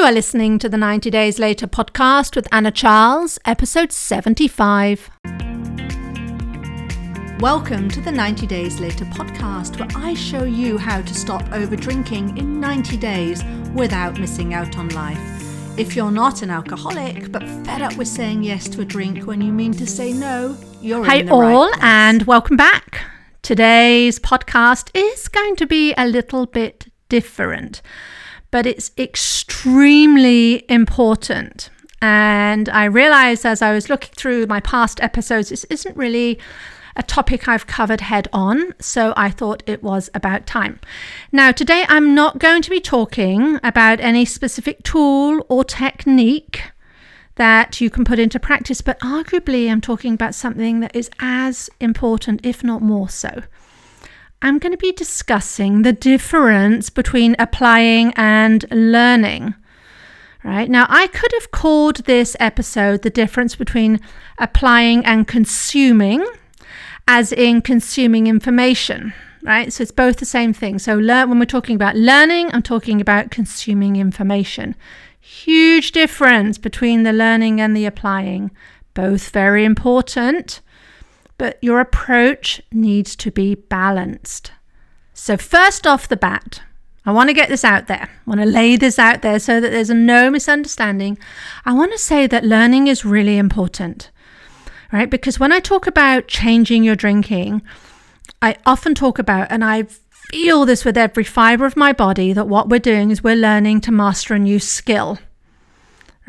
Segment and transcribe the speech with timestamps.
[0.00, 5.10] You are listening to the 90 Days Later podcast with Anna Charles, episode 75.
[7.38, 11.76] Welcome to the 90 Days Later podcast, where I show you how to stop over
[11.76, 13.44] drinking in 90 days
[13.74, 15.18] without missing out on life.
[15.78, 19.42] If you're not an alcoholic but fed up with saying yes to a drink when
[19.42, 21.84] you mean to say no, you're Hi, in the all, right place.
[21.84, 23.02] and welcome back.
[23.42, 27.82] Today's podcast is going to be a little bit different,
[28.50, 31.70] but it's extremely important.
[32.02, 36.38] And I realized as I was looking through my past episodes, this isn't really
[36.96, 40.80] a topic I've covered head on, so I thought it was about time.
[41.30, 46.62] Now, today I'm not going to be talking about any specific tool or technique
[47.36, 51.70] that you can put into practice, but arguably I'm talking about something that is as
[51.80, 53.42] important, if not more so.
[54.42, 59.54] I'm going to be discussing the difference between applying and learning.
[60.42, 64.00] Right now, I could have called this episode the difference between
[64.38, 66.26] applying and consuming,
[67.06, 69.12] as in consuming information.
[69.42, 70.78] Right, so it's both the same thing.
[70.78, 74.74] So, learn when we're talking about learning, I'm talking about consuming information.
[75.18, 78.50] Huge difference between the learning and the applying.
[78.92, 80.60] Both very important,
[81.40, 84.52] but your approach needs to be balanced.
[85.14, 86.60] So, first off the bat,
[87.06, 88.10] I want to get this out there.
[88.10, 91.16] I want to lay this out there so that there's no misunderstanding.
[91.64, 94.10] I want to say that learning is really important,
[94.92, 95.08] right?
[95.08, 97.62] Because when I talk about changing your drinking,
[98.42, 102.48] I often talk about, and I feel this with every fiber of my body, that
[102.48, 105.18] what we're doing is we're learning to master a new skill.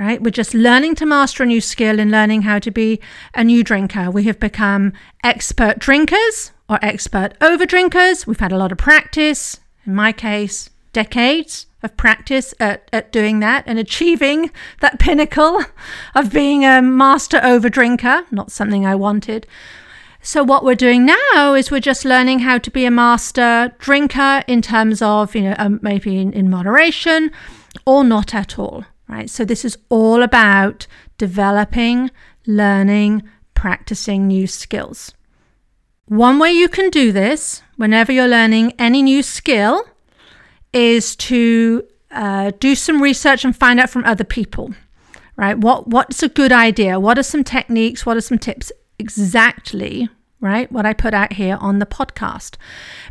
[0.02, 0.20] Right?
[0.20, 3.00] We're just learning to master a new skill and learning how to be
[3.36, 4.10] a new drinker.
[4.10, 8.26] We have become expert drinkers or expert over drinkers.
[8.26, 13.42] We've had a lot of practice, in my case, decades of practice at, at doing
[13.42, 15.64] that and achieving that pinnacle
[16.16, 19.46] of being a master over drinker, not something I wanted.
[20.24, 24.44] So what we're doing now is we're just learning how to be a master drinker
[24.48, 27.30] in terms of, you know, um, maybe in, in moderation
[27.86, 29.30] or not at all, right?
[29.30, 32.10] So this is all about developing,
[32.48, 33.24] learning,
[33.54, 35.14] practicing new skills.
[36.06, 39.84] One way you can do this whenever you're learning any new skill
[40.74, 44.74] is to uh, do some research and find out from other people,
[45.36, 45.58] right?
[45.58, 47.00] What what's a good idea?
[47.00, 48.06] What are some techniques?
[48.06, 48.72] What are some tips?
[48.98, 50.72] Exactly, right?
[50.72, 52.56] What I put out here on the podcast.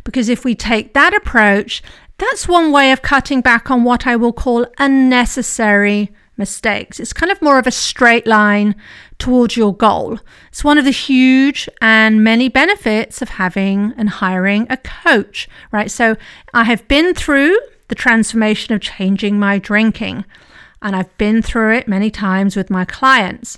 [0.03, 1.81] Because if we take that approach,
[2.21, 6.99] that's one way of cutting back on what I will call unnecessary mistakes.
[6.99, 8.75] It's kind of more of a straight line
[9.17, 10.19] towards your goal.
[10.49, 15.89] It's one of the huge and many benefits of having and hiring a coach, right?
[15.89, 16.15] So
[16.53, 20.23] I have been through the transformation of changing my drinking,
[20.81, 23.57] and I've been through it many times with my clients.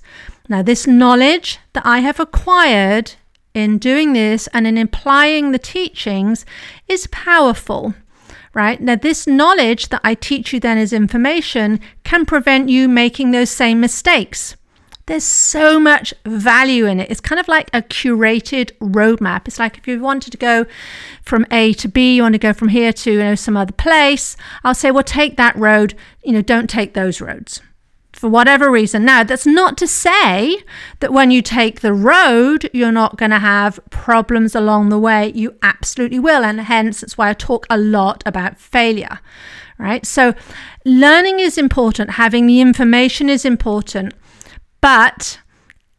[0.49, 3.13] Now, this knowledge that I have acquired
[3.53, 6.45] in doing this and in applying the teachings
[6.87, 7.93] is powerful
[8.53, 8.79] right?
[8.79, 13.49] Now, this knowledge that I teach you then as information can prevent you making those
[13.49, 14.55] same mistakes.
[15.05, 17.11] There's so much value in it.
[17.11, 19.47] It's kind of like a curated roadmap.
[19.47, 20.65] It's like if you wanted to go
[21.23, 23.73] from A to B, you want to go from here to you know some other
[23.73, 24.37] place.
[24.63, 25.93] I'll say, well, take that road.
[26.23, 27.59] You know, don't take those roads
[28.13, 29.03] for whatever reason.
[29.03, 30.63] Now, that's not to say
[30.99, 35.31] that when you take the road, you're not going to have problems along the way.
[35.35, 36.45] You absolutely will.
[36.45, 39.19] And hence, that's why I talk a lot about failure,
[39.77, 40.05] right?
[40.05, 40.33] So,
[40.85, 44.13] learning is important, having the information is important,
[44.79, 45.39] but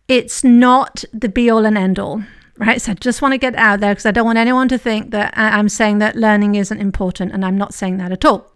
[0.09, 2.23] it's not the be all and end all.
[2.57, 4.79] Right, so I just want to get out there because I don't want anyone to
[4.79, 8.53] think that I'm saying that learning isn't important, and I'm not saying that at all.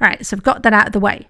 [0.00, 1.26] All right, so I've got that out of the way.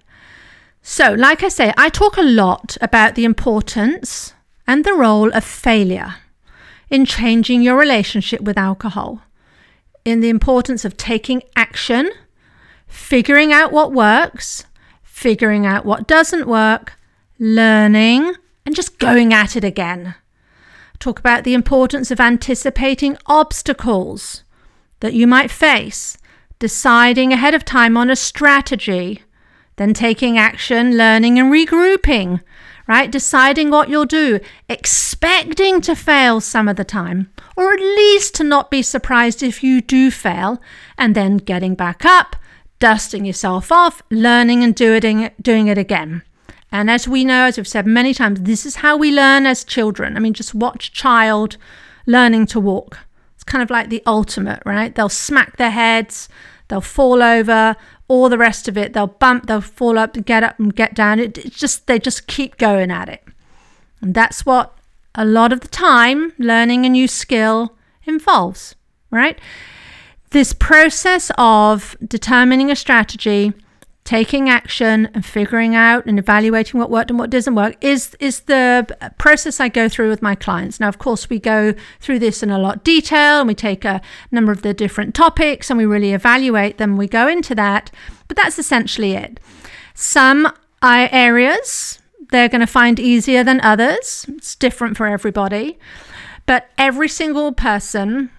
[0.89, 4.33] So, like I say, I talk a lot about the importance
[4.65, 6.15] and the role of failure
[6.89, 9.21] in changing your relationship with alcohol,
[10.05, 12.09] in the importance of taking action,
[12.87, 14.63] figuring out what works,
[15.03, 16.93] figuring out what doesn't work,
[17.37, 18.35] learning,
[18.65, 20.15] and just going at it again.
[20.99, 24.45] Talk about the importance of anticipating obstacles
[25.01, 26.17] that you might face,
[26.59, 29.21] deciding ahead of time on a strategy
[29.77, 32.41] then taking action, learning and regrouping,
[32.87, 33.09] right?
[33.09, 34.39] Deciding what you'll do,
[34.69, 39.63] expecting to fail some of the time, or at least to not be surprised if
[39.63, 40.61] you do fail,
[40.97, 42.35] and then getting back up,
[42.79, 46.23] dusting yourself off, learning and doing, doing it again.
[46.71, 49.63] And as we know, as we've said many times, this is how we learn as
[49.63, 50.17] children.
[50.17, 51.57] I mean, just watch a child
[52.05, 52.99] learning to walk.
[53.35, 54.93] It's kind of like the ultimate, right?
[54.93, 56.27] They'll smack their heads,
[56.67, 57.75] they'll fall over,
[58.07, 58.93] all the rest of it.
[58.93, 61.19] They'll bump, they'll fall up, and get up and get down.
[61.19, 63.23] It, it just they just keep going at it.
[64.01, 64.77] And that's what
[65.15, 67.75] a lot of the time learning a new skill
[68.05, 68.75] involves,
[69.11, 69.39] right?
[70.29, 73.53] This process of determining a strategy,
[74.07, 78.39] taking action and figuring out and evaluating what worked and what doesn't work is is
[78.43, 78.87] the
[79.17, 80.79] process I go through with my clients.
[80.79, 83.83] Now of course we go through this in a lot of detail and we take
[83.83, 83.99] a
[84.31, 86.95] number of the different topics and we really evaluate them.
[86.95, 87.91] We go into that,
[88.29, 89.41] but that's essentially it.
[89.93, 91.99] Some areas
[92.31, 94.25] they're going to find easier than others.
[94.29, 95.77] It's different for everybody.
[96.45, 98.29] But every single person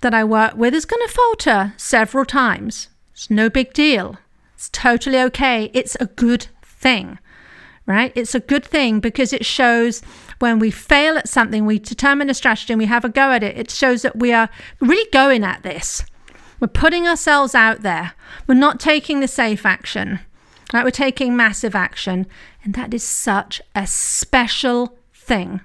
[0.00, 2.88] that I work with is going to falter several times.
[3.12, 4.16] It's no big deal.
[4.58, 5.70] It's totally okay.
[5.72, 7.20] It's a good thing,
[7.86, 8.10] right?
[8.16, 10.02] It's a good thing because it shows
[10.40, 13.44] when we fail at something, we determine a strategy and we have a go at
[13.44, 13.56] it.
[13.56, 14.50] It shows that we are
[14.80, 16.04] really going at this.
[16.58, 18.14] We're putting ourselves out there.
[18.48, 20.18] We're not taking the safe action.
[20.74, 22.26] Right, we're taking massive action,
[22.64, 25.60] and that is such a special thing.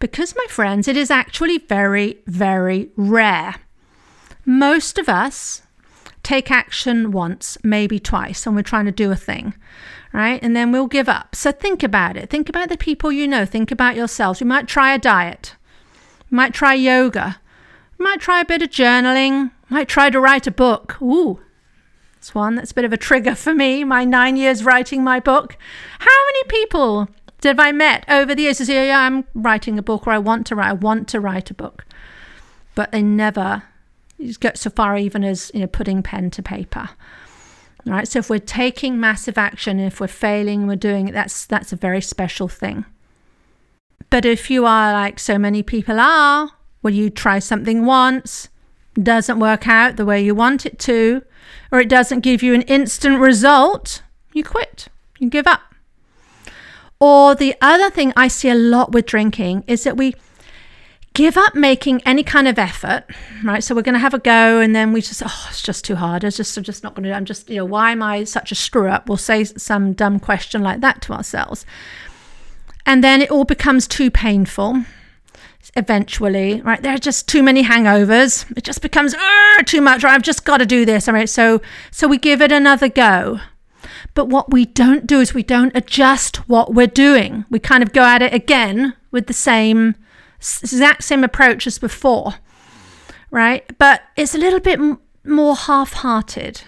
[0.00, 3.54] Because, my friends, it is actually very, very rare.
[4.44, 5.62] Most of us
[6.22, 9.54] take action once, maybe twice, and we're trying to do a thing,
[10.12, 10.42] right?
[10.42, 11.34] And then we'll give up.
[11.34, 12.30] So think about it.
[12.30, 13.44] Think about the people you know.
[13.46, 14.40] Think about yourselves.
[14.40, 15.56] You might try a diet,
[16.30, 17.40] you might try yoga,
[17.98, 21.00] you might try a bit of journaling, you might try to write a book.
[21.00, 21.40] Ooh,
[22.16, 25.20] it's one that's a bit of a trigger for me, my nine years writing my
[25.20, 25.56] book.
[26.00, 27.08] How many people
[27.40, 30.18] did I met over the years who say, yeah, I'm writing a book or I
[30.18, 31.86] want to write, I want to write a book.
[32.74, 33.62] But they never
[34.40, 36.90] get so far even as you know putting pen to paper.
[37.86, 38.06] Right.
[38.06, 41.76] So if we're taking massive action, if we're failing, we're doing it, that's that's a
[41.76, 42.84] very special thing.
[44.10, 46.50] But if you are like so many people are,
[46.82, 48.48] well, you try something once,
[48.94, 51.22] doesn't work out the way you want it to,
[51.72, 54.02] or it doesn't give you an instant result,
[54.32, 54.88] you quit,
[55.18, 55.62] you give up.
[56.98, 60.14] Or the other thing I see a lot with drinking is that we
[61.14, 63.04] give up making any kind of effort,
[63.44, 63.62] right?
[63.62, 65.96] So we're going to have a go, and then we just, oh, it's just too
[65.96, 66.24] hard.
[66.24, 67.12] It's just, I'm just not going to.
[67.12, 69.08] I'm just, you know, why am I such a screw up?
[69.08, 71.66] We'll say some dumb question like that to ourselves,
[72.86, 74.84] and then it all becomes too painful
[75.76, 76.82] eventually, right?
[76.82, 78.50] There are just too many hangovers.
[78.56, 79.14] It just becomes
[79.66, 80.02] too much.
[80.02, 80.14] Right?
[80.14, 81.06] I've just got to do this.
[81.06, 81.28] All right.
[81.28, 81.60] So
[81.90, 83.40] so we give it another go.
[84.14, 87.44] But what we don't do is we don't adjust what we're doing.
[87.50, 89.94] We kind of go at it again with the same
[90.40, 92.34] exact same approach as before.
[93.30, 93.64] Right?
[93.78, 96.62] But it's a little bit m- more half-hearted.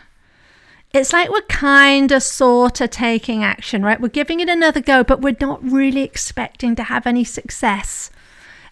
[0.94, 4.00] It's like we're kind of sort of taking action, right?
[4.00, 8.10] We're giving it another go, but we're not really expecting to have any success.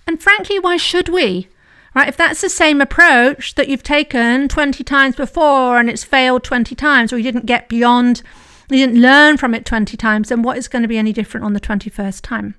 [0.06, 1.49] And frankly, why should we?
[1.94, 2.08] Right?
[2.08, 6.75] If that's the same approach that you've taken 20 times before and it's failed 20
[6.75, 8.23] times, or you didn't get beyond,
[8.69, 11.44] you didn't learn from it 20 times, then what is going to be any different
[11.47, 12.55] on the 21st time?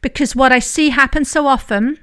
[0.00, 1.98] Because what I see happen so often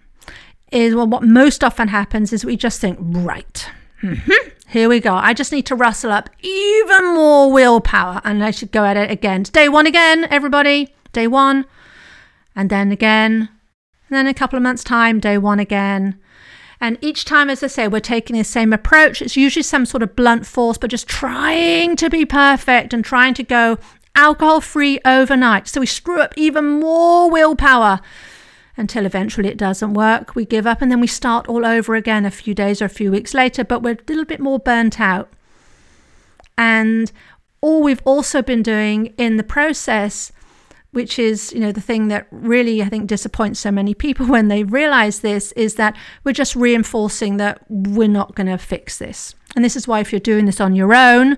[0.71, 3.69] is, well, what most often happens is we just think, right,
[4.01, 5.13] mm-hmm, here we go.
[5.13, 9.11] I just need to rustle up even more willpower and I should go at it
[9.11, 9.43] again.
[9.43, 10.93] Day one again, everybody.
[11.13, 11.65] Day one
[12.55, 13.49] and then again,
[14.09, 16.19] and then a couple of months' time, day one again.
[16.79, 19.21] And each time, as I say, we're taking the same approach.
[19.21, 23.33] It's usually some sort of blunt force, but just trying to be perfect and trying
[23.35, 23.77] to go
[24.15, 25.67] alcohol free overnight.
[25.67, 27.99] So we screw up even more willpower
[28.77, 30.35] until eventually it doesn't work.
[30.35, 32.89] We give up and then we start all over again a few days or a
[32.89, 35.31] few weeks later, but we're a little bit more burnt out.
[36.57, 37.11] And
[37.61, 40.31] all we've also been doing in the process
[40.95, 44.47] which is, you know, the thing that really I think disappoints so many people when
[44.47, 49.35] they realize this is that we're just reinforcing that we're not going to fix this.
[49.57, 51.37] And this is why if you're doing this on your own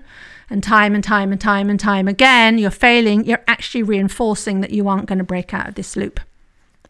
[0.50, 4.70] and time and time and time and time again, you're failing, you're actually reinforcing that
[4.70, 6.20] you aren't going to break out of this loop.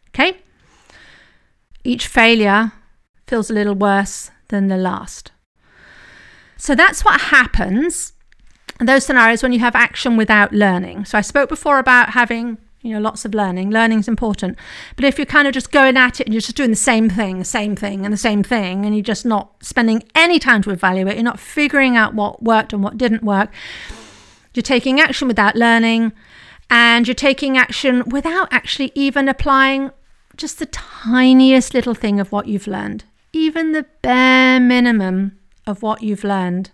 [0.09, 0.39] Okay?
[1.85, 2.73] Each failure
[3.27, 5.33] feels a little worse than the last.
[6.57, 8.13] So that's what happens
[8.81, 11.05] in those scenarios when you have action without learning.
[11.05, 13.71] So I spoke before about having you know lots of learning.
[13.71, 14.59] Learning's important.
[14.97, 17.09] But if you're kind of just going at it and you're just doing the same
[17.09, 20.71] thing same thing and the same thing and you're just not spending any time to
[20.71, 23.51] evaluate you're not figuring out what worked and what didn't work
[24.55, 26.13] you're taking action without learning
[26.71, 29.91] and you're taking action without actually even applying
[30.37, 33.05] just the tiniest little thing of what you've learned.
[33.33, 36.71] Even the bare minimum of what you've learned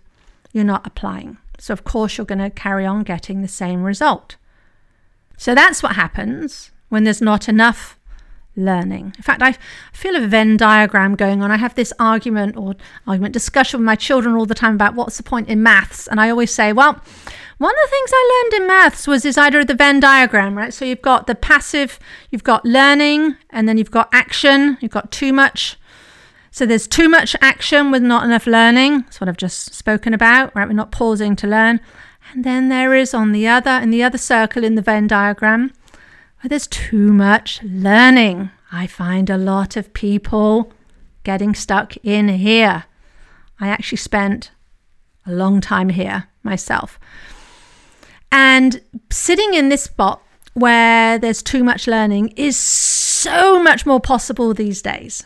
[0.53, 1.37] you're not applying.
[1.57, 4.35] So, of course, you're going to carry on getting the same result.
[5.37, 7.97] So, that's what happens when there's not enough
[8.55, 9.13] learning.
[9.17, 9.57] In fact, I
[9.91, 11.51] feel a Venn diagram going on.
[11.51, 12.75] I have this argument or
[13.05, 16.07] argument discussion with my children all the time about what's the point in maths.
[16.07, 17.01] And I always say, well,
[17.57, 20.57] one of the things I learned in maths was this idea of the Venn diagram,
[20.57, 20.73] right?
[20.73, 21.99] So you've got the passive,
[22.29, 25.77] you've got learning, and then you've got action, you've got too much.
[26.51, 29.01] So there's too much action with not enough learning.
[29.01, 30.67] That's what I've just spoken about, right?
[30.67, 31.81] We're not pausing to learn.
[32.35, 35.71] And then there is on the other, in the other circle in the Venn diagram,
[36.41, 38.49] where there's too much learning.
[38.73, 40.73] I find a lot of people
[41.23, 42.83] getting stuck in here.
[43.57, 44.51] I actually spent
[45.25, 46.99] a long time here myself.
[48.33, 50.21] And sitting in this spot
[50.55, 55.25] where there's too much learning is so much more possible these days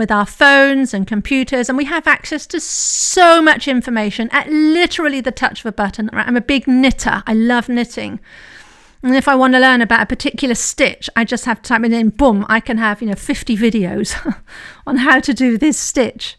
[0.00, 5.20] with our phones and computers, and we have access to so much information at literally
[5.20, 6.08] the touch of a button.
[6.14, 8.18] I'm a big knitter, I love knitting.
[9.02, 11.84] And if I want to learn about a particular stitch, I just have to type
[11.84, 14.16] it in, boom, I can have, you know, 50 videos
[14.86, 16.38] on how to do this stitch.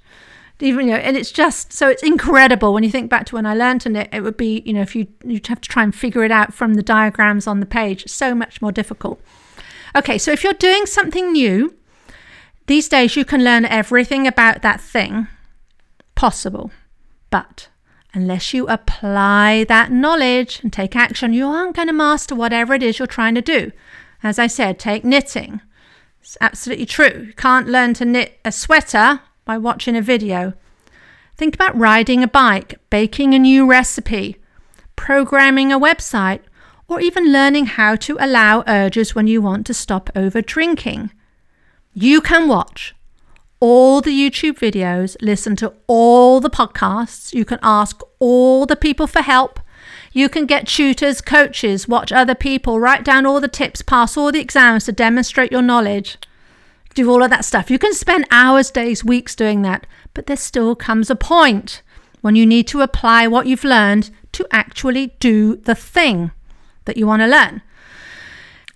[0.60, 3.46] Even, you know, and it's just so it's incredible when you think back to when
[3.46, 5.84] I learned to knit, it would be, you know, if you you'd have to try
[5.84, 9.22] and figure it out from the diagrams on the page, so much more difficult.
[9.96, 11.76] Okay, so if you're doing something new,
[12.72, 15.28] these days you can learn everything about that thing
[16.16, 16.72] possible.
[17.30, 17.68] But
[18.14, 22.84] Unless you apply that knowledge and take action, you aren't going to master whatever it
[22.84, 23.72] is you're trying to do.
[24.22, 25.62] As I said, take knitting.
[26.22, 27.28] It's absolutely true.
[27.28, 30.54] You can't learn to knit a sweater by watching a video.
[31.38, 34.36] Think about riding a bike, baking a new recipe,
[34.98, 36.42] programming a website,
[36.90, 41.12] or even learning how to allow urges when you want to stop over drinking.
[41.94, 42.96] You can watch
[43.60, 47.34] all the YouTube videos, listen to all the podcasts.
[47.34, 49.60] You can ask all the people for help.
[50.14, 54.32] You can get tutors, coaches, watch other people, write down all the tips, pass all
[54.32, 56.18] the exams to demonstrate your knowledge.
[56.94, 57.70] Do all of that stuff.
[57.70, 61.82] You can spend hours, days, weeks doing that, but there still comes a point
[62.22, 66.32] when you need to apply what you've learned to actually do the thing
[66.86, 67.62] that you want to learn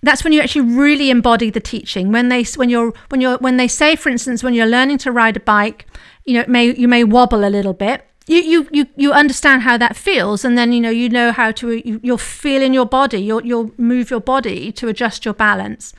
[0.01, 2.11] that's when you actually really embody the teaching.
[2.11, 5.11] When they when you're when you're when they say for instance when you're learning to
[5.11, 5.87] ride a bike
[6.25, 8.05] you know may you may wobble a little bit.
[8.27, 11.51] You you you, you understand how that feels and then you know you know how
[11.51, 15.33] to you, you'll feel in your body you'll you'll move your body to adjust your
[15.33, 15.93] balance.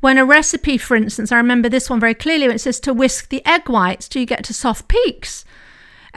[0.00, 3.30] When a recipe for instance i remember this one very clearly it says to whisk
[3.30, 5.44] the egg whites till you get to soft peaks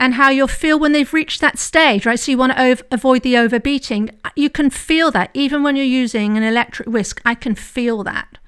[0.00, 2.18] and how you'll feel when they've reached that stage, right?
[2.18, 4.10] So you want to ov- avoid the overbeating.
[4.34, 7.20] You can feel that even when you're using an electric whisk.
[7.26, 8.38] I can feel that,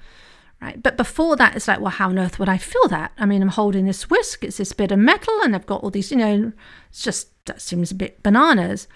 [0.59, 0.81] right?
[0.81, 3.11] But before that, it's like, well, how on earth would I feel that?
[3.19, 4.43] I mean, I'm holding this whisk.
[4.43, 6.53] It's this bit of metal, and I've got all these, you know.
[6.89, 8.87] It's just that seems a bit bananas.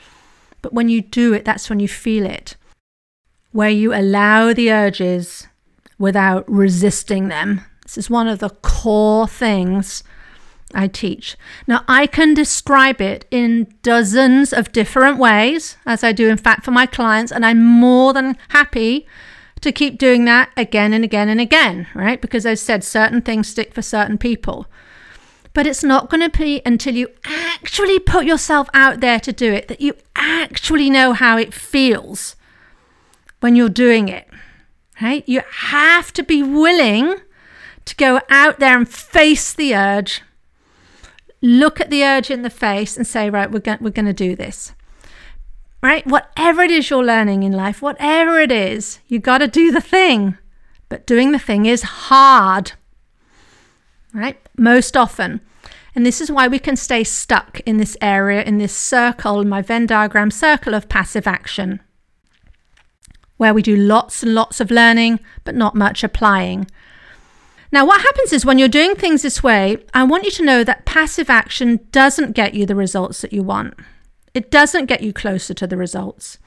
[0.64, 2.56] But when you do it, that's when you feel it,
[3.52, 5.48] where you allow the urges
[6.00, 7.62] without resisting them.
[7.84, 10.04] This is one of the core things
[10.74, 11.38] I teach.
[11.66, 16.66] Now, I can describe it in dozens of different ways, as I do, in fact,
[16.66, 19.08] for my clients, and I'm more than happy
[19.62, 22.22] to keep doing that again and again and again, right?
[22.22, 24.68] Because I said certain things stick for certain people.
[25.54, 29.52] But it's not going to be until you actually put yourself out there to do
[29.52, 32.36] it that you actually know how it feels
[33.40, 34.28] when you're doing it,
[35.02, 35.24] right?
[35.28, 37.16] You have to be willing
[37.86, 40.22] to go out there and face the urge
[41.42, 44.14] look at the urge in the face and say, right, we're going we're going to
[44.14, 44.74] do this.
[45.82, 46.06] Right?
[46.08, 49.82] Whatever it is you're learning in life, whatever it is, you got to do the
[49.82, 50.38] thing.
[50.90, 52.74] But doing the thing is hard.
[54.14, 54.40] Right?
[54.58, 55.42] Most often.
[55.98, 59.50] And this is why we can stay stuck in this area, in this circle, in
[59.50, 61.82] my Venn diagram circle of passive action,
[63.38, 66.68] where we do lots and lots of learning, but not much applying.
[67.72, 70.64] Now, what happens is when you're doing things this way, I want you to know
[70.64, 73.74] that passive action doesn't get you the results that you want.
[74.34, 76.38] It doesn't get you closer to the results,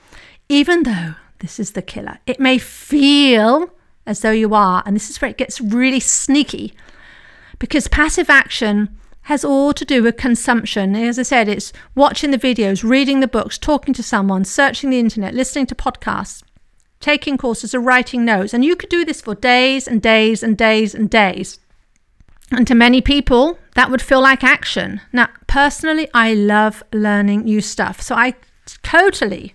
[0.49, 2.19] even though this is the killer.
[2.27, 3.71] It may feel
[4.07, 6.75] as though you are, and this is where it gets really sneaky
[7.59, 10.97] because passive action has all to do with consumption.
[10.97, 14.99] As I said, it's watching the videos, reading the books, talking to someone, searching the
[14.99, 16.43] internet, listening to podcasts
[17.01, 18.55] taking courses or writing notes.
[18.55, 21.59] And you could do this for days and days and days and days.
[22.53, 25.01] And to many people, that would feel like action.
[25.13, 28.01] Now, personally, I love learning new stuff.
[28.01, 28.35] So I
[28.83, 29.55] totally,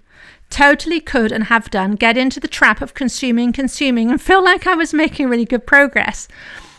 [0.49, 4.65] totally could and have done get into the trap of consuming, consuming, and feel like
[4.65, 6.27] I was making really good progress.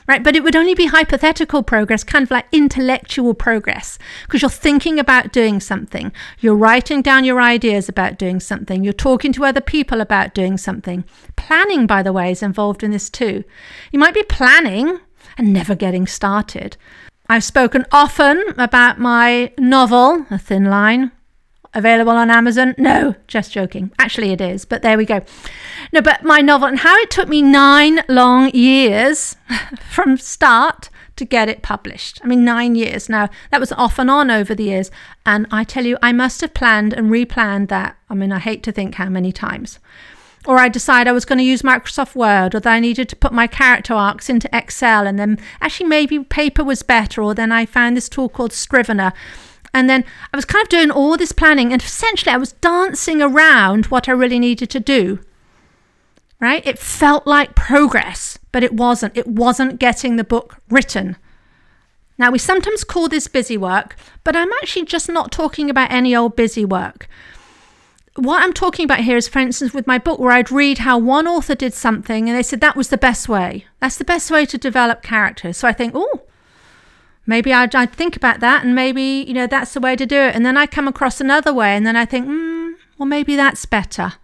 [0.07, 0.23] Right?
[0.23, 4.99] But it would only be hypothetical progress, kind of like intellectual progress, because you're thinking
[4.99, 6.13] about doing something.
[6.39, 8.85] You're writing down your ideas about doing something.
[8.85, 11.05] You're talking to other people about doing something.
[11.37, 13.45] Planning, by the way, is involved in this too.
[13.93, 15.01] You might be planning
[15.37, 16.77] and never getting started.
[17.29, 21.11] I've spoken often about my novel, A Thin Line,
[21.77, 22.75] available on Amazon?
[22.79, 23.93] No, just joking.
[23.99, 25.23] Actually, it is, but there we go.
[25.93, 29.37] No, but my novel and how it took me nine long years
[29.89, 32.21] from start to get it published.
[32.23, 33.09] I mean, nine years.
[33.09, 34.91] Now, that was off and on over the years.
[35.25, 37.97] And I tell you, I must have planned and replanned that.
[38.11, 39.79] I mean, I hate to think how many times.
[40.47, 43.17] Or I decide I was going to use Microsoft Word, or that I needed to
[43.17, 47.51] put my character arcs into Excel, and then actually maybe paper was better, or then
[47.51, 49.13] I found this tool called Scrivener
[49.77, 53.21] and then I was kind of doing all this planning, and essentially I was dancing
[53.21, 55.21] around what I really needed to do.
[56.41, 56.67] Right?
[56.67, 59.15] It felt like progress, but it wasn't.
[59.17, 61.17] It wasn't getting the book written.
[62.17, 66.17] Now, we sometimes call this busy work, but I'm actually just not talking about any
[66.17, 67.07] old busy work.
[68.15, 70.97] What I'm talking about here is, for instance, with my book, where I'd read how
[70.97, 73.67] one author did something and they said that was the best way.
[73.81, 75.59] That's the best way to develop characters.
[75.59, 76.23] So I think, oh,
[77.27, 80.17] maybe I'd, I'd, think about that and maybe you know that's the way to do
[80.17, 80.35] it.
[80.35, 83.67] And then i come across another way and then i think hmm, well maybe that's
[83.67, 84.15] better.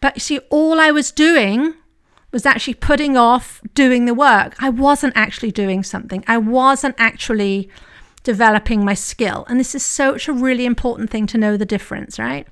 [0.00, 1.74] But you see all i was doing
[2.32, 4.56] was actually putting off doing the work.
[4.60, 6.24] I wasn't actually doing something.
[6.26, 7.70] I wasn't actually
[8.24, 9.46] developing my skill.
[9.48, 12.48] And this is such a really important thing to know the difference right?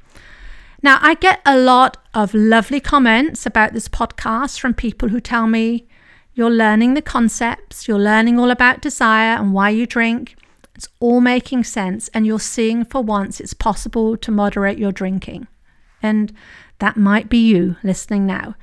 [0.82, 5.46] Now i get a lot of lovely comments about this podcast from people who tell
[5.46, 5.86] me
[6.34, 10.36] you're learning the concepts, you're learning all about desire and why you drink.
[10.74, 15.46] It's all making sense, and you're seeing for once it's possible to moderate your drinking.
[16.02, 16.32] And
[16.78, 18.56] that might be you listening now.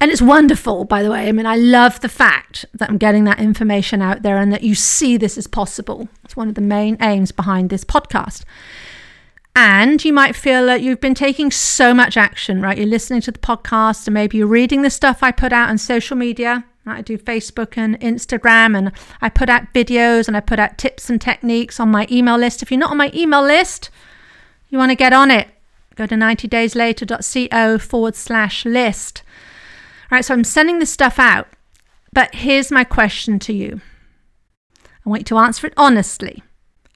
[0.00, 1.28] And it's wonderful, by the way.
[1.28, 4.62] I mean, I love the fact that I'm getting that information out there and that
[4.62, 6.08] you see this is possible.
[6.24, 8.44] It's one of the main aims behind this podcast.
[9.56, 12.78] And you might feel that you've been taking so much action, right?
[12.78, 15.78] You're listening to the podcast and maybe you're reading the stuff I put out on
[15.78, 20.58] social media I do Facebook and Instagram, and I put out videos and I put
[20.58, 22.62] out tips and techniques on my email list.
[22.62, 23.90] If you're not on my email list,
[24.68, 25.48] you want to get on it,
[25.94, 29.22] go to 90dayslater.co forward slash list.
[30.10, 31.48] All right, so I'm sending this stuff out,
[32.12, 33.80] but here's my question to you.
[35.04, 36.42] I want you to answer it honestly.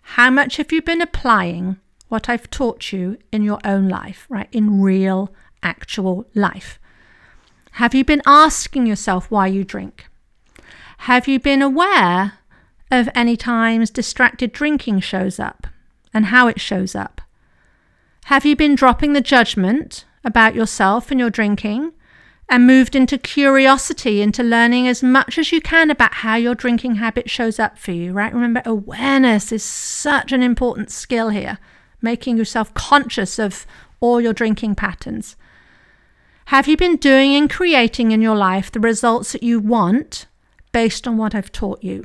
[0.02, 4.48] How much have you been applying what I've taught you in your own life, right?
[4.52, 6.78] In real, actual life?
[7.76, 10.06] Have you been asking yourself why you drink?
[10.98, 12.34] Have you been aware
[12.90, 15.66] of any times distracted drinking shows up
[16.12, 17.22] and how it shows up?
[18.26, 21.92] Have you been dropping the judgment about yourself and your drinking
[22.48, 26.96] and moved into curiosity, into learning as much as you can about how your drinking
[26.96, 28.34] habit shows up for you, right?
[28.34, 31.58] Remember, awareness is such an important skill here,
[32.02, 33.66] making yourself conscious of
[34.00, 35.36] all your drinking patterns.
[36.46, 40.26] Have you been doing and creating in your life the results that you want
[40.72, 42.04] based on what I've taught you?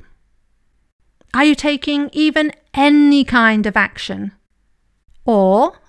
[1.33, 4.31] Are you taking even any kind of action?
[5.25, 5.79] Or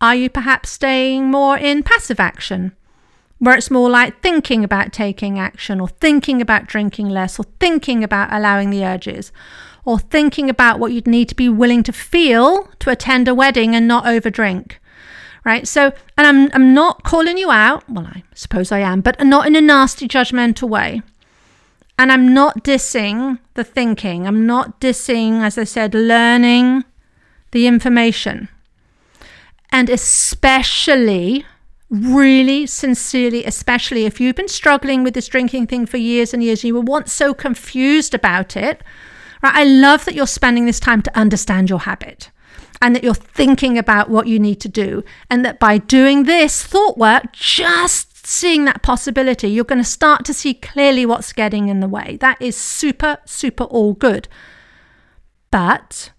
[0.00, 2.74] are you perhaps staying more in passive action,
[3.38, 8.02] where it's more like thinking about taking action, or thinking about drinking less, or thinking
[8.02, 9.32] about allowing the urges,
[9.84, 13.74] or thinking about what you'd need to be willing to feel to attend a wedding
[13.74, 14.74] and not overdrink?
[15.48, 15.66] Right?
[15.66, 17.88] So, and I'm I'm not calling you out.
[17.88, 21.00] Well, I suppose I am, but not in a nasty, judgmental way.
[21.98, 24.26] And I'm not dissing the thinking.
[24.26, 26.84] I'm not dissing, as I said, learning
[27.52, 28.48] the information.
[29.70, 31.46] And especially,
[31.90, 36.62] really sincerely, especially if you've been struggling with this drinking thing for years and years,
[36.62, 38.82] and you were once so confused about it,
[39.42, 39.54] right?
[39.54, 42.30] I love that you're spending this time to understand your habit
[42.80, 45.04] and that you're thinking about what you need to do.
[45.30, 50.24] And that by doing this thought work, just seeing that possibility, you're going to start
[50.26, 52.18] to see clearly what's getting in the way.
[52.20, 54.28] That is super, super all good.
[55.50, 56.12] But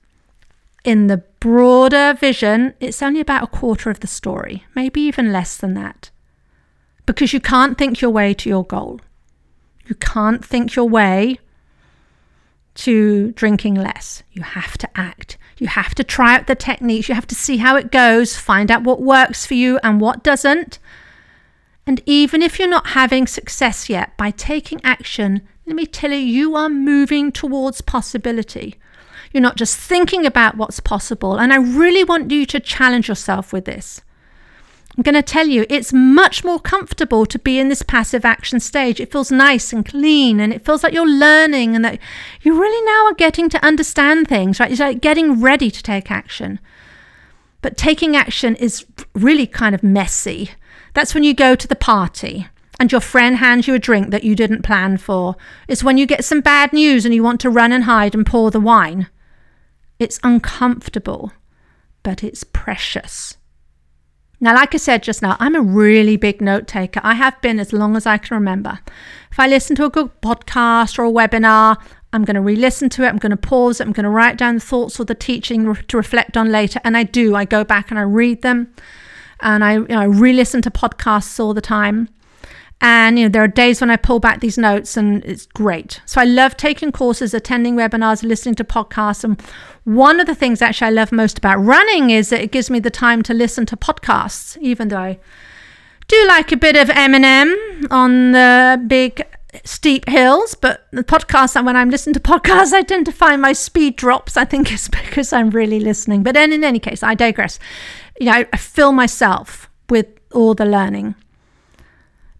[0.84, 5.56] in the broader vision, it's only about a quarter of the story, maybe even less
[5.56, 6.10] than that.
[7.06, 9.00] Because you can't think your way to your goal.
[9.88, 11.40] You can't think your way
[12.76, 14.24] to drinking less.
[14.32, 15.38] You have to act.
[15.60, 17.10] You have to try out the techniques.
[17.10, 20.24] You have to see how it goes, find out what works for you and what
[20.24, 20.80] doesn't.
[21.86, 26.18] And even if you're not having success yet, by taking action, let me tell you,
[26.18, 28.76] you are moving towards possibility.
[29.34, 31.38] You're not just thinking about what's possible.
[31.38, 34.02] And I really want you to challenge yourself with this.
[35.00, 38.60] I'm going to tell you, it's much more comfortable to be in this passive action
[38.60, 39.00] stage.
[39.00, 42.00] It feels nice and clean, and it feels like you're learning and that
[42.42, 44.70] you really now are getting to understand things, right?
[44.70, 46.60] It's like getting ready to take action.
[47.62, 48.86] But taking action is
[49.16, 50.52] really kind of messy.
[50.94, 54.26] That's when you go to the party and your friend hands you a drink that
[54.26, 55.38] you didn't plan for.
[55.70, 58.26] It's when you get some bad news and you want to run and hide and
[58.26, 59.08] pour the wine.
[59.98, 61.32] It's uncomfortable,
[62.04, 63.38] but it's precious.
[64.42, 67.02] Now, like I said just now, I'm a really big note taker.
[67.04, 68.80] I have been as long as I can remember.
[69.32, 71.78] If I listen to a good podcast or a webinar,
[72.14, 73.08] I'm going to re listen to it.
[73.08, 73.86] I'm going to pause it.
[73.86, 76.80] I'm going to write down the thoughts or the teaching to reflect on later.
[76.84, 77.36] And I do.
[77.36, 78.74] I go back and I read them
[79.42, 82.10] and I, you know, re listen to podcasts all the time.
[82.82, 86.02] And you know, there are days when I pull back these notes and it's great.
[86.06, 89.24] So I love taking courses, attending webinars, listening to podcasts.
[89.24, 89.42] And
[89.90, 92.80] one of the things actually I love most about running is that it gives me
[92.80, 95.20] the time to listen to podcasts, even though I
[96.08, 99.24] do like a bit of Eminem on the big
[99.64, 103.52] steep hills, but the podcasts when I'm listening to podcasts, I tend to find my
[103.52, 104.38] speed drops.
[104.38, 106.22] I think it's because I'm really listening.
[106.22, 107.58] But then in any case, I digress.
[108.20, 111.16] You know, I fill myself with all the learning.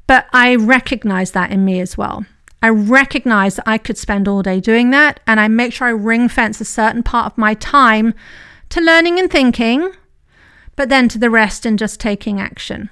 [0.06, 2.26] But I recognize that in me as well.
[2.62, 5.92] I recognize that I could spend all day doing that, and I make sure I
[5.92, 8.14] ring fence a certain part of my time
[8.70, 9.92] to learning and thinking,
[10.76, 12.90] but then to the rest and just taking action.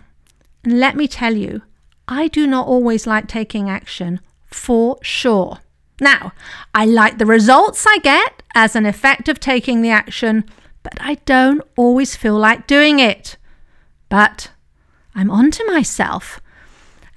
[0.63, 1.61] And let me tell you,
[2.07, 5.59] I do not always like taking action for sure.
[5.99, 6.31] Now,
[6.73, 10.45] I like the results I get as an effect of taking the action,
[10.83, 13.37] but I don't always feel like doing it.
[14.09, 14.51] But
[15.15, 16.39] I'm onto myself.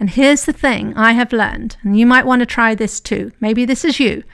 [0.00, 3.32] And here's the thing I have learned, and you might want to try this too.
[3.38, 4.24] Maybe this is you.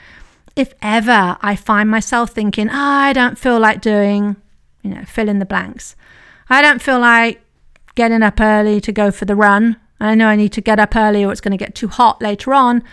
[0.55, 4.37] If ever I find myself thinking, oh, I don't feel like doing,
[4.83, 5.97] you know, fill in the blanks.
[6.49, 7.43] I don't feel like
[7.97, 9.77] getting up early to go for the run.
[9.99, 12.23] I know I need to get up early or it's going to get too hot
[12.23, 12.85] later on.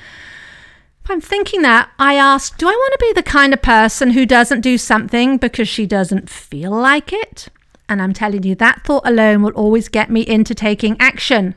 [1.03, 4.12] If I'm thinking that, I ask, do I want to be the kind of person
[4.12, 7.49] who doesn't do something because she doesn't feel like it?
[7.88, 11.55] And I'm telling you, that thought alone will always get me into taking action.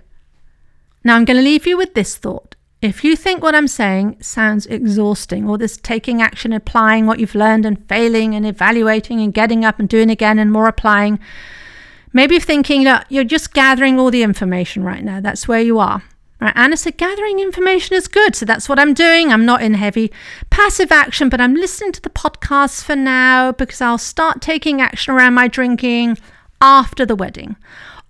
[1.06, 2.56] Now, I'm going to leave you with this thought.
[2.82, 7.36] If you think what I'm saying sounds exhausting, or this taking action, applying what you've
[7.36, 11.20] learned, and failing and evaluating and getting up and doing again and more applying,
[12.12, 15.20] maybe you're thinking that you're just gathering all the information right now.
[15.20, 16.02] That's where you are.
[16.40, 18.34] Right, Anna said, gathering information is good.
[18.34, 19.32] So that's what I'm doing.
[19.32, 20.10] I'm not in heavy
[20.50, 25.14] passive action, but I'm listening to the podcast for now because I'll start taking action
[25.14, 26.18] around my drinking
[26.60, 27.54] after the wedding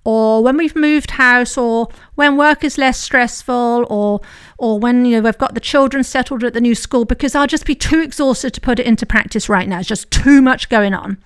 [0.07, 4.21] or when we've moved house or when work is less stressful or
[4.57, 7.49] or when you know we've got the children settled at the new school because I'll
[7.49, 9.81] just be too exhausted to put it into practice right now.
[9.81, 11.19] It's just too much going on.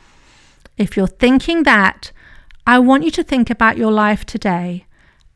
[0.78, 2.10] If you're thinking that,
[2.66, 4.86] I want you to think about your life today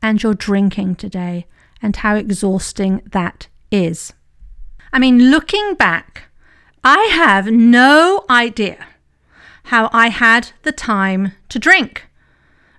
[0.01, 1.45] and your drinking today
[1.83, 4.11] and how exhausting that is.
[4.91, 6.29] I mean, looking back,
[6.83, 8.87] I have no idea
[9.65, 12.07] how I had the time to drink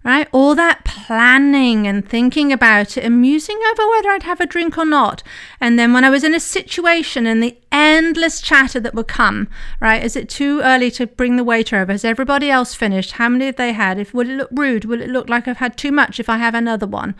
[0.06, 0.28] right?
[0.30, 4.78] All that planning and thinking about it and musing over whether I'd have a drink
[4.78, 5.24] or not.
[5.60, 9.48] And then when I was in a situation and the endless chatter that would come,
[9.80, 10.02] right?
[10.02, 11.90] Is it too early to bring the waiter over?
[11.90, 13.12] Has everybody else finished?
[13.12, 13.98] How many have they had?
[13.98, 14.84] If will it look rude?
[14.84, 17.16] Will it look like I've had too much if I have another one?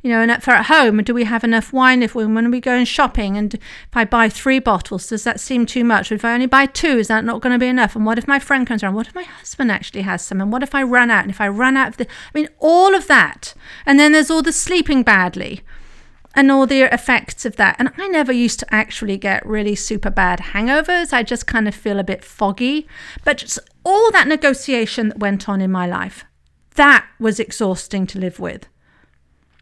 [0.00, 2.60] You know, and for at home, do we have enough wine if we when we
[2.60, 3.36] go shopping?
[3.36, 3.60] And if
[3.94, 6.12] I buy three bottles, does that seem too much?
[6.12, 7.96] If I only buy two, is that not going to be enough?
[7.96, 8.94] And what if my friend comes around?
[8.94, 10.40] What if my husband actually has some?
[10.40, 11.24] And what if I run out?
[11.24, 13.54] And if I run out of the, I mean, all of that.
[13.86, 15.62] And then there's all the sleeping badly
[16.34, 17.76] and all the effects of that.
[17.78, 21.12] And I never used to actually get really super bad hangovers.
[21.12, 22.86] I just kind of feel a bit foggy.
[23.24, 26.24] But just all that negotiation that went on in my life,
[26.76, 28.68] that was exhausting to live with.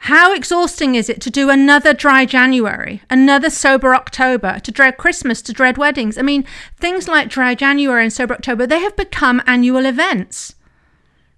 [0.00, 5.40] How exhausting is it to do another dry January, another sober October, to dread Christmas,
[5.42, 6.18] to dread weddings?
[6.18, 6.44] I mean,
[6.76, 10.54] things like dry January and sober October, they have become annual events.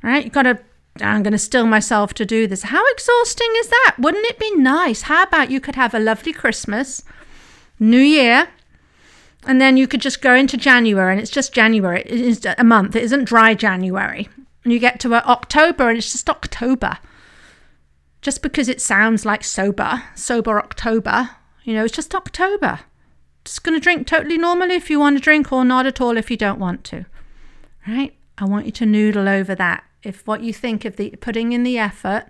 [0.03, 0.25] Right?
[0.25, 0.59] You've got to,
[1.03, 2.65] I'm going to still myself to do this.
[2.65, 3.97] How exhausting is that?
[3.99, 5.03] Wouldn't it be nice?
[5.03, 7.03] How about you could have a lovely Christmas,
[7.79, 8.49] New Year,
[9.47, 12.03] and then you could just go into January and it's just January.
[12.03, 12.97] It is a month.
[12.97, 14.29] It isn't dry January.
[14.65, 16.99] And you get to uh, October and it's just October
[18.21, 21.31] just because it sounds like sober, sober October,
[21.65, 22.81] you know, it's just October.
[23.45, 26.17] Just going to drink totally normally if you want to drink or not at all
[26.17, 27.07] if you don't want to.
[27.87, 28.15] Right?
[28.37, 29.85] I want you to noodle over that.
[30.03, 32.27] If what you think of the putting in the effort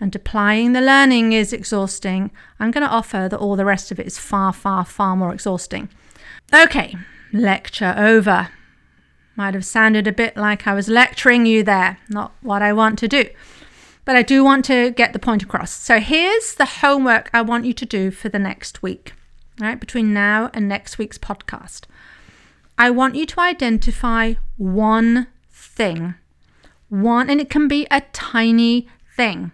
[0.00, 4.00] and applying the learning is exhausting, I'm going to offer that all the rest of
[4.00, 5.88] it is far, far, far more exhausting.
[6.54, 6.96] Okay,
[7.32, 8.48] lecture over.
[9.36, 12.98] Might have sounded a bit like I was lecturing you there, not what I want
[13.00, 13.28] to do.
[14.04, 15.70] but I do want to get the point across.
[15.72, 19.12] So here's the homework I want you to do for the next week,
[19.60, 19.78] right?
[19.78, 21.82] Between now and next week's podcast.
[22.78, 26.14] I want you to identify one thing.
[26.92, 29.52] One, and it can be a tiny thing.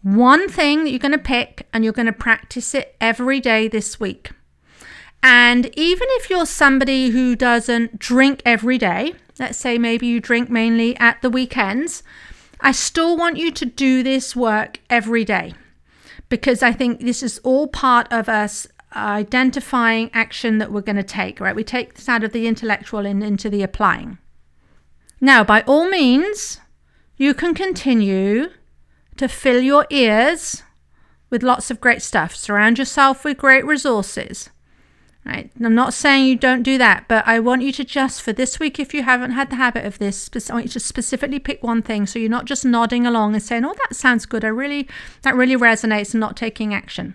[0.00, 3.68] One thing that you're going to pick and you're going to practice it every day
[3.68, 4.30] this week.
[5.22, 10.48] And even if you're somebody who doesn't drink every day, let's say maybe you drink
[10.48, 12.02] mainly at the weekends,
[12.62, 15.52] I still want you to do this work every day
[16.30, 21.02] because I think this is all part of us identifying action that we're going to
[21.02, 21.54] take, right?
[21.54, 24.16] We take this out of the intellectual and into the applying.
[25.24, 26.60] Now, by all means,
[27.16, 28.50] you can continue
[29.16, 30.62] to fill your ears
[31.30, 32.36] with lots of great stuff.
[32.36, 34.50] Surround yourself with great resources.
[35.24, 35.50] Right.
[35.64, 38.60] I'm not saying you don't do that, but I want you to just for this
[38.60, 41.62] week, if you haven't had the habit of this, I want you to specifically pick
[41.62, 44.44] one thing, so you're not just nodding along and saying, "Oh, that sounds good.
[44.44, 44.86] I really
[45.22, 47.14] that really resonates," and not taking action.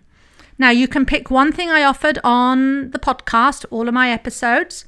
[0.58, 4.86] Now you can pick one thing I offered on the podcast, all of my episodes,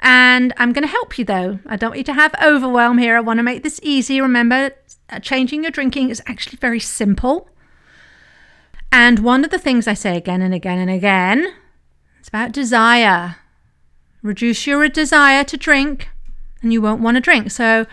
[0.00, 1.58] and I'm going to help you though.
[1.66, 3.16] I don't want you to have overwhelm here.
[3.16, 4.20] I want to make this easy.
[4.20, 4.70] Remember,
[5.10, 7.48] uh, changing your drinking is actually very simple.
[8.92, 11.52] And one of the things I say again and again and again
[12.26, 13.36] it's about desire.
[14.20, 16.08] Reduce your desire to drink,
[16.60, 17.52] and you won't want to drink.
[17.52, 17.86] So,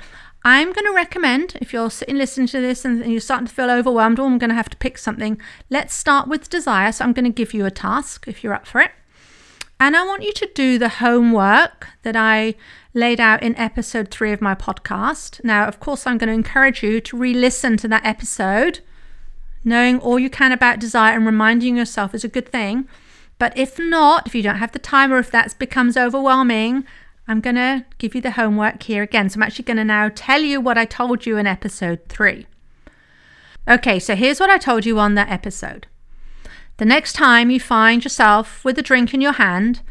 [0.43, 3.69] I'm going to recommend if you're sitting listening to this and you're starting to feel
[3.69, 5.39] overwhelmed, or oh, I'm going to have to pick something,
[5.69, 6.91] let's start with desire.
[6.91, 8.89] So, I'm going to give you a task if you're up for it.
[9.83, 12.55] And I want you to do the homework that I
[12.93, 15.43] laid out in episode three of my podcast.
[15.43, 18.79] Now, of course, I'm going to encourage you to re listen to that episode.
[19.65, 22.87] Knowing all you can about desire and reminding yourself is a good thing.
[23.37, 26.85] But if not, if you don't have the time or if that becomes overwhelming,
[27.27, 29.29] I'm going to give you the homework here again.
[29.29, 32.47] So I'm actually going to now tell you what I told you in episode three.
[33.67, 35.87] Okay, so here's what I told you on that episode.
[36.77, 39.81] The next time you find yourself with a drink in your hand,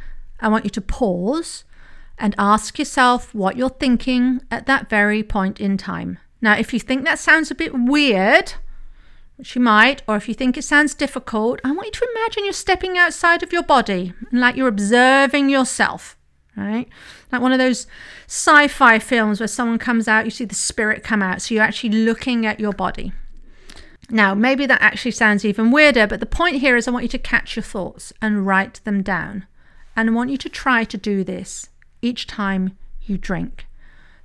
[0.40, 1.64] I want you to pause
[2.18, 6.18] and ask yourself what you're thinking at that very point in time.
[6.40, 8.54] Now, if you think that sounds a bit weird,
[9.36, 12.44] which you might, or if you think it sounds difficult, I want you to imagine
[12.44, 16.16] you're stepping outside of your body and like you're observing yourself,
[16.56, 16.88] right?
[17.30, 17.86] Like one of those
[18.26, 21.42] sci fi films where someone comes out, you see the spirit come out.
[21.42, 23.12] So you're actually looking at your body.
[24.10, 27.08] Now, maybe that actually sounds even weirder, but the point here is I want you
[27.10, 29.46] to catch your thoughts and write them down.
[29.96, 31.68] And I want you to try to do this
[32.00, 33.66] each time you drink.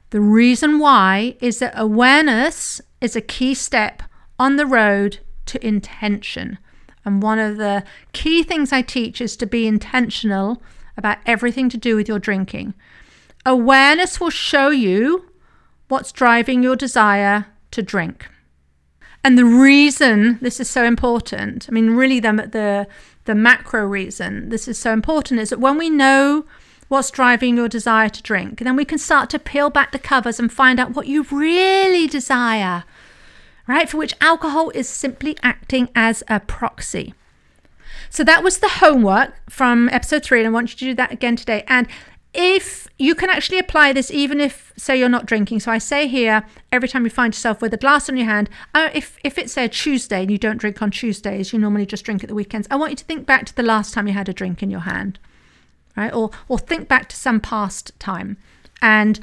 [0.10, 4.04] The reason why is that awareness is a key step
[4.40, 6.58] on the road to intention.
[7.06, 10.62] And one of the key things I teach is to be intentional
[10.98, 12.74] about everything to do with your drinking.
[13.46, 15.30] Awareness will show you
[15.88, 18.28] what's driving your desire to drink.
[19.28, 22.88] And the reason this is so important, I mean, really, the, the,
[23.26, 26.46] the macro reason this is so important is that when we know
[26.88, 30.40] what's driving your desire to drink, then we can start to peel back the covers
[30.40, 32.86] and find out what you really desire
[33.68, 33.90] right?
[33.90, 37.14] For which alcohol is simply acting as a proxy.
[38.10, 41.12] So that was the homework from episode three, and I want you to do that
[41.12, 41.66] again today.
[41.68, 41.86] And
[42.38, 45.60] if you can actually apply this, even if, say, you're not drinking.
[45.60, 48.48] So I say here, every time you find yourself with a glass on your hand,
[48.76, 52.06] uh, if, if it's a Tuesday and you don't drink on Tuesdays, you normally just
[52.06, 54.14] drink at the weekends, I want you to think back to the last time you
[54.14, 55.18] had a drink in your hand,
[55.96, 56.14] right?
[56.14, 58.38] Or, or think back to some past time
[58.84, 59.20] and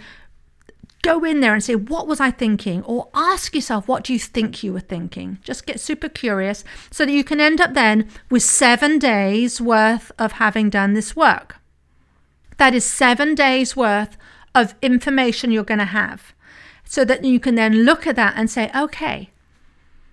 [1.03, 2.83] go in there and say, What was I thinking?
[2.83, 5.39] Or ask yourself, What do you think you were thinking?
[5.45, 10.11] Just get super curious so that you can end up then with seven days worth
[10.19, 11.61] of having done this work.
[12.57, 14.17] That is seven days worth
[14.55, 16.35] of information you're going to have
[16.85, 19.31] so that you can then look at that and say, Okay,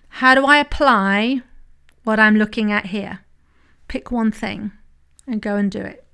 [0.08, 1.42] how do I apply
[2.04, 3.20] what I'm looking at here?
[3.88, 4.72] Pick one thing
[5.26, 6.04] and go and do it.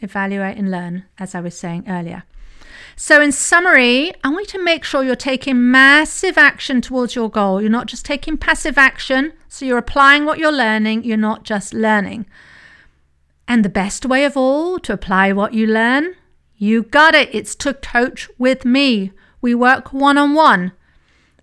[0.00, 2.24] Evaluate and learn, as I was saying earlier.
[2.96, 7.30] So, in summary, I want you to make sure you're taking massive action towards your
[7.30, 7.60] goal.
[7.60, 11.72] You're not just taking passive action, so you're applying what you're learning, you're not just
[11.72, 12.26] learning.
[13.50, 16.14] And the best way of all to apply what you learn,
[16.56, 17.34] you got it.
[17.34, 19.10] It's to coach with me.
[19.40, 20.70] We work one on one.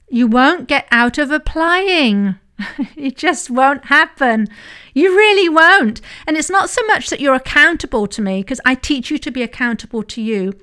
[0.08, 2.36] You won't get out of applying.
[2.96, 4.48] it just won't happen.
[4.94, 6.00] You really won't.
[6.26, 9.30] And it's not so much that you're accountable to me, because I teach you to
[9.30, 10.54] be accountable to you.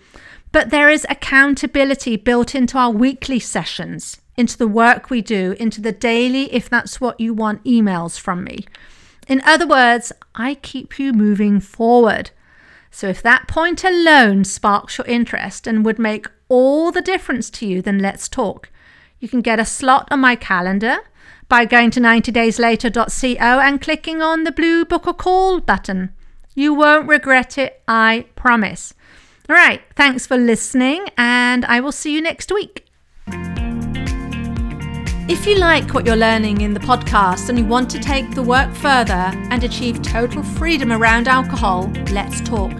[0.50, 5.82] But there is accountability built into our weekly sessions, into the work we do, into
[5.82, 8.64] the daily, if that's what you want, emails from me.
[9.26, 12.30] In other words, I keep you moving forward.
[12.90, 17.66] So if that point alone sparks your interest and would make all the difference to
[17.66, 18.70] you, then let's talk.
[19.18, 20.98] You can get a slot on my calendar
[21.48, 26.12] by going to 90dayslater.co and clicking on the blue book a call button.
[26.54, 28.94] You won't regret it, I promise.
[29.48, 32.86] All right, thanks for listening, and I will see you next week.
[35.26, 38.42] If you like what you're learning in the podcast and you want to take the
[38.42, 42.72] work further and achieve total freedom around alcohol, let's talk.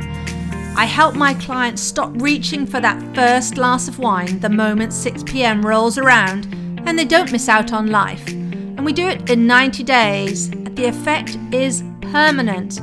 [0.77, 5.23] I help my clients stop reaching for that first glass of wine the moment 6
[5.23, 6.45] pm rolls around
[6.87, 8.29] and they don't miss out on life.
[8.29, 10.51] And we do it in 90 days.
[10.51, 12.79] The effect is permanent.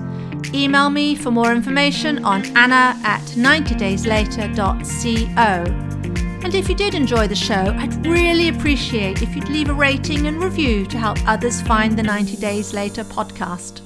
[0.55, 6.00] Email me for more information on anna at 90dayslater.co.
[6.43, 10.27] And if you did enjoy the show, I'd really appreciate if you'd leave a rating
[10.27, 13.81] and review to help others find the 90 Days Later podcast.